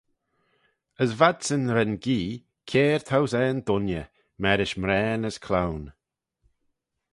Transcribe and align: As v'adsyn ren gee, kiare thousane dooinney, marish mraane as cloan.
As 1.03 1.11
v'adsyn 1.19 1.63
ren 1.75 1.93
gee, 2.03 2.27
kiare 2.69 2.99
thousane 3.07 3.61
dooinney, 3.67 4.09
marish 4.41 4.75
mraane 4.81 5.25
as 5.29 5.37
cloan. 5.45 5.83